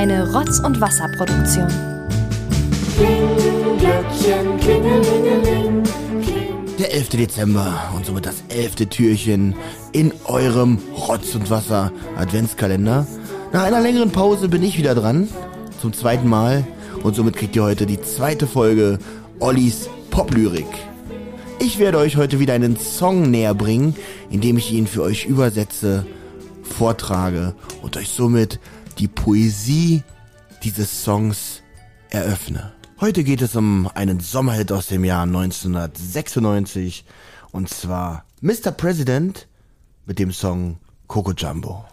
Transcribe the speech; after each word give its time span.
Eine 0.00 0.32
Rotz- 0.32 0.60
und 0.60 0.80
Wasserproduktion. 0.80 1.68
Der 6.78 6.94
11. 6.94 7.08
Dezember 7.10 7.92
und 7.94 8.06
somit 8.06 8.24
das 8.24 8.42
11. 8.48 8.88
Türchen 8.88 9.54
in 9.92 10.14
eurem 10.24 10.78
Rotz 11.06 11.34
und 11.34 11.50
Wasser 11.50 11.92
Adventskalender. 12.16 13.06
Nach 13.52 13.62
einer 13.62 13.82
längeren 13.82 14.10
Pause 14.10 14.48
bin 14.48 14.62
ich 14.62 14.78
wieder 14.78 14.94
dran, 14.94 15.28
zum 15.82 15.92
zweiten 15.92 16.30
Mal 16.30 16.66
und 17.02 17.14
somit 17.14 17.36
kriegt 17.36 17.54
ihr 17.54 17.64
heute 17.64 17.84
die 17.84 18.00
zweite 18.00 18.46
Folge 18.46 18.98
Ollis 19.38 19.90
Poplyrik. 20.10 20.64
Ich 21.58 21.78
werde 21.78 21.98
euch 21.98 22.16
heute 22.16 22.40
wieder 22.40 22.54
einen 22.54 22.78
Song 22.78 23.30
näher 23.30 23.52
bringen, 23.52 23.94
indem 24.30 24.56
ich 24.56 24.72
ihn 24.72 24.86
für 24.86 25.02
euch 25.02 25.26
übersetze, 25.26 26.06
vortrage 26.62 27.54
und 27.82 27.98
euch 27.98 28.08
somit 28.08 28.60
die 29.00 29.08
Poesie 29.08 30.02
dieses 30.62 31.02
Songs 31.04 31.62
eröffne. 32.10 32.72
Heute 33.00 33.24
geht 33.24 33.40
es 33.40 33.56
um 33.56 33.88
einen 33.94 34.20
Sommerhit 34.20 34.70
aus 34.72 34.88
dem 34.88 35.04
Jahr 35.04 35.22
1996 35.22 37.06
und 37.50 37.70
zwar 37.70 38.26
Mr. 38.42 38.72
President 38.72 39.48
mit 40.04 40.18
dem 40.18 40.32
Song 40.32 40.78
Coco 41.06 41.32
Jumbo. 41.32 41.86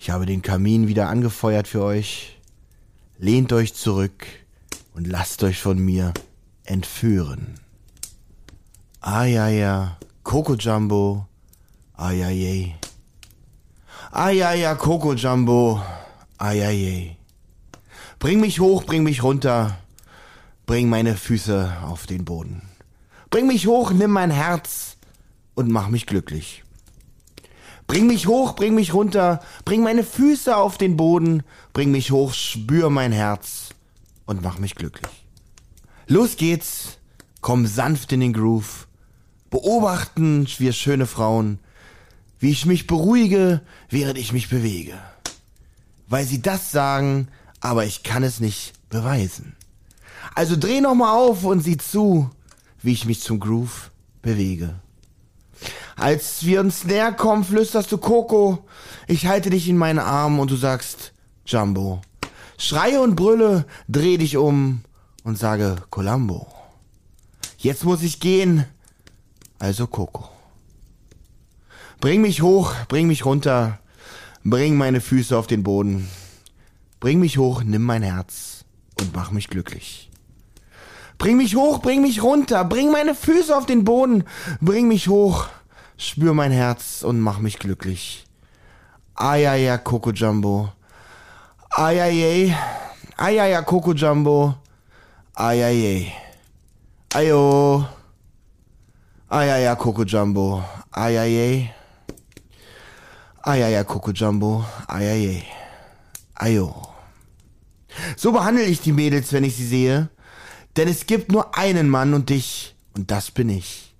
Ich 0.00 0.10
habe 0.10 0.26
den 0.26 0.42
Kamin 0.42 0.88
wieder 0.88 1.08
angefeuert 1.08 1.68
für 1.68 1.84
euch. 1.84 2.40
Lehnt 3.16 3.52
euch 3.52 3.74
zurück 3.74 4.26
und 4.94 5.06
lasst 5.06 5.44
euch 5.44 5.60
von 5.60 5.78
mir 5.78 6.12
entführen. 6.64 7.54
Ah 9.00 9.26
ja 9.26 9.48
ja, 9.48 9.96
Coco 10.24 10.54
Jumbo, 10.54 11.26
ah 11.94 12.10
ja 12.10 12.30
je. 12.30 12.72
Ah 14.10 14.30
ja 14.30 14.54
ja, 14.54 14.74
Coco 14.74 15.14
Jumbo, 15.14 15.80
je. 16.48 17.16
Bring 18.18 18.40
mich 18.40 18.60
hoch, 18.60 18.84
bring 18.84 19.02
mich 19.02 19.22
runter, 19.22 19.78
bring 20.66 20.88
meine 20.88 21.16
Füße 21.16 21.76
auf 21.84 22.06
den 22.06 22.24
Boden. 22.24 22.62
Bring 23.30 23.46
mich 23.46 23.66
hoch, 23.66 23.92
nimm 23.92 24.10
mein 24.10 24.30
Herz 24.30 24.96
und 25.54 25.70
mach 25.70 25.88
mich 25.88 26.06
glücklich. 26.06 26.64
Bring 27.86 28.06
mich 28.06 28.26
hoch, 28.26 28.54
bring 28.54 28.74
mich 28.74 28.94
runter, 28.94 29.40
bring 29.64 29.82
meine 29.82 30.04
Füße 30.04 30.56
auf 30.56 30.78
den 30.78 30.96
Boden, 30.96 31.42
bring 31.72 31.90
mich 31.90 32.10
hoch, 32.10 32.34
spür 32.34 32.88
mein 32.88 33.12
Herz 33.12 33.70
und 34.26 34.42
mach 34.42 34.58
mich 34.58 34.74
glücklich. 34.74 35.26
Los 36.06 36.36
geht's, 36.36 36.98
komm 37.40 37.66
sanft 37.66 38.12
in 38.12 38.20
den 38.20 38.32
Groove, 38.32 38.86
beobachten 39.50 40.46
wir 40.58 40.72
schöne 40.72 41.06
Frauen, 41.06 41.58
wie 42.38 42.50
ich 42.50 42.64
mich 42.64 42.86
beruhige, 42.86 43.60
während 43.88 44.18
ich 44.18 44.32
mich 44.32 44.48
bewege. 44.48 44.94
Weil 46.10 46.26
sie 46.26 46.42
das 46.42 46.72
sagen, 46.72 47.28
aber 47.60 47.86
ich 47.86 48.02
kann 48.02 48.22
es 48.22 48.40
nicht 48.40 48.72
beweisen. 48.90 49.56
Also 50.34 50.56
dreh 50.56 50.80
noch 50.80 50.94
mal 50.94 51.14
auf 51.14 51.44
und 51.44 51.60
sieh 51.60 51.78
zu, 51.78 52.28
wie 52.82 52.92
ich 52.92 53.06
mich 53.06 53.22
zum 53.22 53.40
Groove 53.40 53.90
bewege. 54.20 54.74
Als 55.96 56.44
wir 56.44 56.60
uns 56.60 56.84
näher 56.84 57.12
kommen, 57.12 57.44
flüsterst 57.44 57.92
du 57.92 57.98
Coco, 57.98 58.66
ich 59.06 59.26
halte 59.26 59.50
dich 59.50 59.68
in 59.68 59.76
meinen 59.76 59.98
Armen 59.98 60.40
und 60.40 60.50
du 60.50 60.56
sagst 60.56 61.12
Jumbo. 61.46 62.02
Schreie 62.58 63.00
und 63.00 63.16
brülle, 63.16 63.64
dreh 63.88 64.16
dich 64.16 64.36
um 64.36 64.82
und 65.24 65.38
sage 65.38 65.76
Columbo. 65.90 66.46
Jetzt 67.58 67.84
muss 67.84 68.02
ich 68.02 68.18
gehen, 68.20 68.64
also 69.58 69.86
Coco. 69.86 70.28
Bring 72.00 72.22
mich 72.22 72.42
hoch, 72.42 72.74
bring 72.88 73.06
mich 73.06 73.24
runter, 73.24 73.78
bring 74.44 74.76
meine 74.76 75.00
Füße 75.00 75.36
auf 75.36 75.46
den 75.46 75.62
Boden. 75.62 76.08
Bring 77.00 77.20
mich 77.20 77.38
hoch, 77.38 77.62
nimm 77.62 77.82
mein 77.82 78.02
Herz 78.02 78.64
und 78.98 79.14
mach 79.14 79.30
mich 79.30 79.48
glücklich. 79.48 80.10
Bring 81.18 81.36
mich 81.36 81.54
hoch, 81.56 81.80
bring 81.80 82.02
mich 82.02 82.22
runter, 82.22 82.64
bring 82.64 82.90
meine 82.90 83.14
Füße 83.14 83.54
auf 83.54 83.66
den 83.66 83.84
Boden, 83.84 84.24
bring 84.60 84.88
mich 84.88 85.08
hoch, 85.08 85.48
spür 85.96 86.32
mein 86.32 86.52
Herz 86.52 87.02
und 87.02 87.20
mach 87.20 87.38
mich 87.40 87.58
glücklich. 87.58 88.24
Ayaya 89.14 89.76
Coco 89.76 90.12
Jumbo. 90.12 90.72
Ayaye. 91.70 92.56
Ayaya 93.18 93.62
Coco 93.62 93.92
Jumbo. 93.92 94.54
Ayaye. 95.34 96.10
Ayo. 97.12 97.84
Ayaya 99.28 99.76
Coco 99.76 100.04
Jumbo. 100.04 100.64
Ayaye. 100.90 101.74
Ayaya 103.42 103.84
Coco 103.84 104.12
Jumbo. 104.12 104.64
Ayaye. 104.86 105.42
Ayo. 106.34 106.88
So 108.16 108.32
behandle 108.32 108.64
ich 108.64 108.80
die 108.80 108.92
Mädels, 108.92 109.32
wenn 109.32 109.44
ich 109.44 109.56
sie 109.56 109.66
sehe. 109.66 110.10
Denn 110.76 110.88
es 110.88 111.06
gibt 111.06 111.32
nur 111.32 111.56
einen 111.56 111.88
Mann 111.88 112.14
und 112.14 112.28
dich. 112.28 112.76
Und 112.94 113.10
das 113.10 113.30
bin 113.30 113.48
ich. 113.48 113.94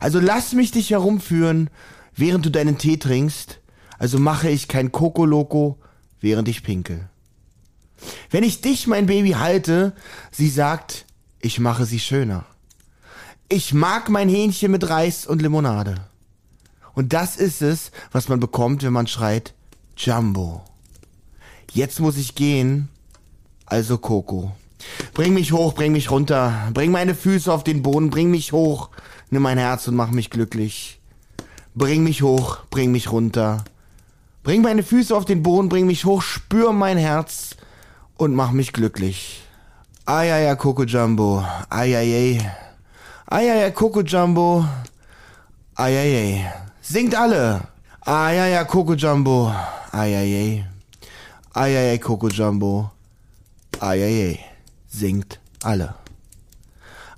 Also 0.00 0.18
lass 0.18 0.52
mich 0.52 0.72
dich 0.72 0.90
herumführen, 0.90 1.70
während 2.16 2.44
du 2.44 2.50
deinen 2.50 2.78
Tee 2.78 2.96
trinkst. 2.96 3.60
Also 3.98 4.18
mache 4.18 4.50
ich 4.50 4.66
kein 4.66 4.90
Kokoloko, 4.90 5.78
während 6.20 6.48
ich 6.48 6.64
pinkel. 6.64 7.08
Wenn 8.30 8.42
ich 8.42 8.60
dich, 8.60 8.88
mein 8.88 9.06
Baby, 9.06 9.32
halte, 9.32 9.92
sie 10.32 10.48
sagt, 10.48 11.06
ich 11.40 11.60
mache 11.60 11.86
sie 11.86 12.00
schöner. 12.00 12.44
Ich 13.48 13.74
mag 13.74 14.08
mein 14.08 14.28
Hähnchen 14.28 14.72
mit 14.72 14.88
Reis 14.88 15.26
und 15.26 15.40
Limonade. 15.40 16.00
Und 16.94 17.12
das 17.12 17.36
ist 17.36 17.62
es, 17.62 17.90
was 18.12 18.28
man 18.28 18.40
bekommt, 18.40 18.82
wenn 18.82 18.92
man 18.92 19.06
schreit 19.06 19.54
Jumbo. 19.96 20.62
Jetzt 21.72 22.00
muss 22.00 22.16
ich 22.16 22.34
gehen, 22.34 22.88
also 23.66 23.98
Coco. 23.98 24.52
Bring 25.14 25.34
mich 25.34 25.52
hoch, 25.52 25.74
bring 25.74 25.92
mich 25.92 26.10
runter, 26.10 26.70
bring 26.74 26.90
meine 26.90 27.14
Füße 27.14 27.52
auf 27.52 27.64
den 27.64 27.82
Boden, 27.82 28.10
bring 28.10 28.30
mich 28.30 28.52
hoch, 28.52 28.90
nimm 29.30 29.42
mein 29.42 29.58
Herz 29.58 29.88
und 29.88 29.94
mach 29.94 30.10
mich 30.10 30.28
glücklich. 30.30 31.00
Bring 31.74 32.02
mich 32.02 32.22
hoch, 32.22 32.58
bring 32.68 32.92
mich 32.92 33.10
runter. 33.10 33.64
Bring 34.42 34.60
meine 34.60 34.82
Füße 34.82 35.16
auf 35.16 35.24
den 35.24 35.42
Boden, 35.42 35.68
bring 35.68 35.86
mich 35.86 36.04
hoch, 36.04 36.20
spür 36.20 36.72
mein 36.72 36.98
Herz 36.98 37.56
und 38.16 38.34
mach 38.34 38.50
mich 38.50 38.72
glücklich. 38.72 39.42
Ayaya 40.04 40.56
Coco 40.56 40.82
Jumbo, 40.82 41.44
ayayay. 41.70 42.40
Ayaya 43.26 43.70
Coco 43.70 44.02
Jumbo, 44.02 44.66
ayayay. 45.76 46.44
Singt 46.82 47.14
alle. 47.14 47.60
Ayaya 48.04 48.64
Coco 48.66 48.96
Jumbo, 48.96 49.52
ayayay. 49.92 50.64
Ayayay 51.54 51.98
Coco 52.00 52.28
Jumbo, 52.28 52.90
ayayay. 53.80 54.40
Singt 54.88 55.38
alle. 55.62 55.88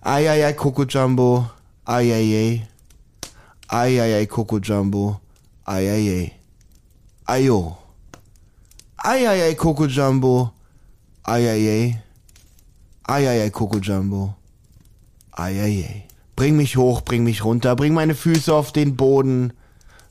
Ayayay 0.03 0.55
Coco 0.55 0.85
Jumbo, 0.85 1.47
ayayay. 1.87 2.61
Ayayay 3.71 4.27
Coco 4.29 4.61
Jumbo, 4.61 5.21
ayayay. 5.67 6.33
Ayo. 7.27 7.79
Ayayay 9.03 9.57
Coco 9.57 9.87
Jumbo, 9.89 10.53
ayayay. 11.25 11.97
Ayayay 13.09 13.51
Coco 13.51 13.81
Jumbo, 13.81 14.35
ayayay. 15.33 16.05
Bring 16.37 16.57
mich 16.57 16.77
hoch, 16.77 17.03
bring 17.03 17.25
mich 17.25 17.45
runter, 17.45 17.77
bring 17.77 17.95
meine 17.95 18.15
Füße 18.15 18.53
auf 18.53 18.73
den 18.73 18.97
Boden. 18.97 19.53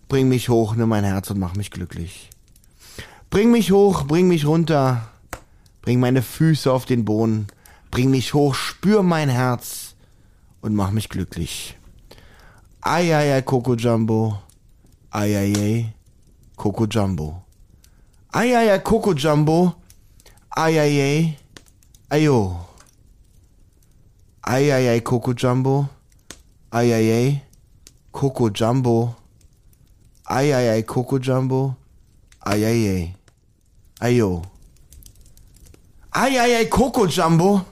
Bring 0.08 0.30
mich 0.30 0.50
hoch, 0.50 0.76
nimm 0.76 0.90
mein 0.90 1.04
Herz 1.04 1.30
und 1.32 1.40
mach 1.40 1.56
mich 1.56 1.72
glücklich. 1.72 2.30
Bring 3.30 3.52
mich 3.52 3.72
hoch, 3.72 4.04
bring 4.04 4.28
mich 4.28 4.46
runter. 4.46 5.10
Bring 5.82 6.00
meine 6.00 6.22
Füße 6.22 6.72
auf 6.72 6.86
den 6.86 7.04
Boden. 7.04 7.48
Bring 7.92 8.10
mich 8.10 8.34
hoch, 8.34 8.56
spür 8.56 9.04
mein 9.04 9.28
Herz 9.28 9.96
und 10.62 10.76
mach 10.76 10.92
mich 10.92 11.10
glücklich. 11.10 11.78
Ayayay 12.82 13.42
Coco 13.42 13.76
Jumbo. 13.76 14.40
Ayayay 15.12 15.94
Coco 16.56 16.86
Jumbo. 16.86 17.44
Ayayay 18.32 18.80
Coco 18.80 19.14
Jumbo. 19.14 19.76
Ayayay. 20.50 21.38
Ayo. 22.10 22.60
Ayayay 24.42 25.02
Coco 25.02 25.34
Jumbo. 25.34 25.90
Ayayay 26.74 27.40
Coco 28.12 28.50
Jumbo. 28.50 29.16
Ayayay 30.26 30.82
Coco 30.82 31.20
Jumbo. 31.20 31.76
Ayayay. 32.44 33.14
Ayo. 34.00 34.42
Ayayay 36.12 36.66
Coco 36.70 37.06
Jumbo. 37.06 37.64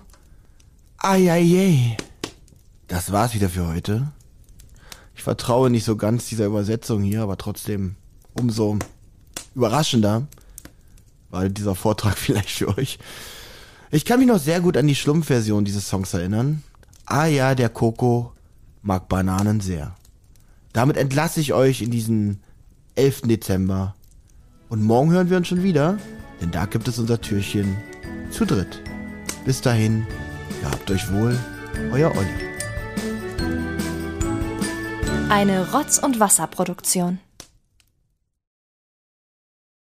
Ayayay. 1.00 1.98
Das 2.88 3.12
war's 3.12 3.34
wieder 3.34 3.50
für 3.50 3.68
heute. 3.68 4.12
Ich 5.16 5.24
vertraue 5.24 5.72
nicht 5.72 5.86
so 5.86 5.96
ganz 5.96 6.28
dieser 6.28 6.46
Übersetzung 6.46 7.02
hier, 7.02 7.24
aber 7.24 7.38
trotzdem 7.38 7.96
umso 8.40 8.78
überraschender 9.56 10.28
war 11.32 11.50
dieser 11.50 11.74
Vortrag 11.74 12.18
vielleicht 12.20 12.52
für 12.52 12.78
euch. 12.78 13.00
Ich 13.90 14.06
kann 14.06 14.20
mich 14.20 14.28
noch 14.28 14.40
sehr 14.40 14.62
gut 14.62 14.78
an 14.78 14.86
die 14.86 14.94
Schlumpfversion 14.94 15.66
dieses 15.66 15.90
Songs 15.90 16.14
erinnern. 16.14 16.62
Ah 17.08 17.26
ja, 17.26 17.56
der 17.56 17.70
Coco 17.70 18.34
mag 18.82 19.08
Bananen 19.10 19.60
sehr. 19.60 19.96
Damit 20.74 20.98
entlasse 20.98 21.40
ich 21.40 21.54
euch 21.54 21.82
in 21.82 21.92
diesen 21.92 22.42
11. 22.96 23.22
Dezember. 23.24 23.96
Und 24.70 24.84
morgen 24.84 25.12
hören 25.12 25.30
wir 25.30 25.38
uns 25.38 25.48
schon 25.48 25.64
wieder 25.64 25.98
denn 26.42 26.52
da 26.52 26.66
gibt 26.66 26.88
es 26.88 26.98
unser 26.98 27.22
Türchen 27.22 27.78
zu 28.32 28.46
dritt. 28.46 28.82
Bis 29.46 29.62
dahin, 29.62 30.06
gehabt 30.62 30.90
euch 30.90 31.12
wohl, 31.14 31.38
euer 31.92 32.12
Olli. 32.12 32.28
Eine 35.30 35.72
Rotz- 35.72 36.00
und 36.00 36.20
Wasserproduktion. 36.20 37.20